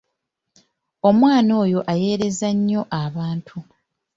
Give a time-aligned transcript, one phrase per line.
[1.09, 3.57] Omwana oyo ayeeyereza nnyo abantu!